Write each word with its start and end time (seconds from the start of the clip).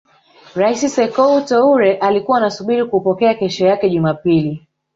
Rais 0.61 0.81
sekou 0.93 1.35
Toure 1.49 1.97
alikuwa 2.01 2.37
anasubiri 2.37 2.85
kuupokea 2.85 3.33
kesho 3.33 3.65
yake 3.67 3.89
Jumapili 3.89 4.67